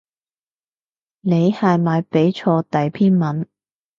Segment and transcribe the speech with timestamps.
[1.19, 3.47] 你係咪畀錯第篇文